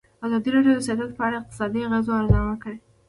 ازادي 0.25 0.49
راډیو 0.55 0.77
د 0.77 0.79
سیاست 0.87 1.11
په 1.17 1.23
اړه 1.27 1.35
د 1.37 1.39
اقتصادي 1.41 1.79
اغېزو 1.87 2.11
ارزونه 2.19 2.53
کړې. 2.63 2.77